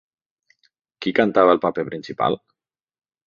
[1.05, 2.39] Qui cantava el paper principal?